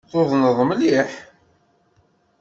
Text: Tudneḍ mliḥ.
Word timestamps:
Tudneḍ 0.11 0.59
mliḥ. 0.69 1.09